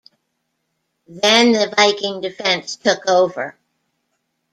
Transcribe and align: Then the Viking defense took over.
Then 1.05 1.51
the 1.51 1.71
Viking 1.77 2.21
defense 2.21 2.75
took 2.75 3.07
over. 3.07 3.55